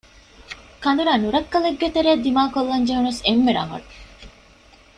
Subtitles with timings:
[0.83, 3.85] ކަނދުރާ ނުރައްކަލެއްގެ ތެރެއަށް ދިއްކޮށްލާން ޖެހުނަސް އެންމެ ރަނގަޅު